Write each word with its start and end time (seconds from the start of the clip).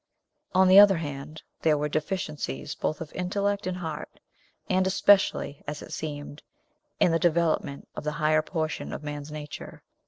On 0.55 0.67
the 0.67 0.79
other 0.79 0.97
hand, 0.97 1.43
there 1.61 1.77
were 1.77 1.87
deficiencies 1.87 2.73
both 2.73 3.01
of 3.01 3.13
intellect 3.13 3.67
and 3.67 3.77
heart, 3.77 4.19
and 4.67 4.87
especially, 4.87 5.61
as 5.67 5.83
it 5.83 5.93
seemed, 5.93 6.41
in 6.99 7.11
the 7.11 7.19
development 7.19 7.87
of 7.95 8.03
the 8.03 8.13
higher 8.17 8.41
portion 8.41 8.93
of 8.93 9.03
man's 9.03 9.29
nature. 9.31 9.83